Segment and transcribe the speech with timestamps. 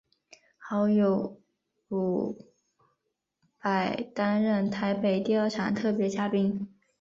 [0.57, 1.37] 好友
[1.89, 2.35] 伍
[3.61, 6.67] 佰担任台北第二场特别嘉宾。